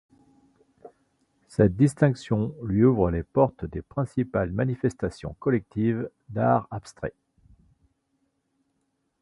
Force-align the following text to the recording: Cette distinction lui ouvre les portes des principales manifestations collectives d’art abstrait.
Cette 1.47 1.75
distinction 1.75 2.55
lui 2.63 2.83
ouvre 2.85 3.11
les 3.11 3.21
portes 3.21 3.65
des 3.65 3.83
principales 3.83 4.51
manifestations 4.51 5.35
collectives 5.39 6.09
d’art 6.29 6.67
abstrait. 6.71 7.13